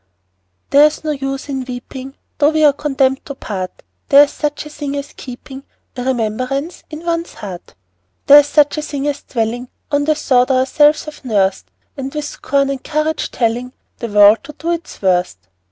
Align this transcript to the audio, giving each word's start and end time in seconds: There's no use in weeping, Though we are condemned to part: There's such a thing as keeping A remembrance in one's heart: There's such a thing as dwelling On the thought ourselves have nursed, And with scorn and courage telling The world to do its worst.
There's 0.71 1.03
no 1.03 1.11
use 1.11 1.47
in 1.47 1.63
weeping, 1.63 2.15
Though 2.39 2.49
we 2.49 2.63
are 2.63 2.73
condemned 2.73 3.23
to 3.27 3.35
part: 3.35 3.83
There's 4.09 4.31
such 4.31 4.65
a 4.65 4.69
thing 4.71 4.95
as 4.95 5.13
keeping 5.13 5.63
A 5.95 6.03
remembrance 6.03 6.83
in 6.89 7.05
one's 7.05 7.35
heart: 7.35 7.75
There's 8.25 8.47
such 8.47 8.79
a 8.79 8.81
thing 8.81 9.07
as 9.07 9.21
dwelling 9.21 9.69
On 9.91 10.05
the 10.05 10.15
thought 10.15 10.49
ourselves 10.49 11.05
have 11.05 11.23
nursed, 11.23 11.69
And 11.95 12.11
with 12.15 12.25
scorn 12.25 12.71
and 12.71 12.83
courage 12.83 13.29
telling 13.29 13.73
The 13.99 14.07
world 14.07 14.43
to 14.45 14.53
do 14.57 14.71
its 14.71 14.99
worst. 15.03 15.37